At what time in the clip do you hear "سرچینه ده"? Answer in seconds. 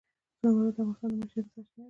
1.53-1.79